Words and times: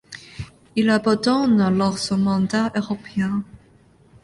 Il 0.75 0.89
abandonne 0.89 1.61
alors 1.61 1.99
son 1.99 2.17
mandat 2.17 2.71
européen. 2.75 3.43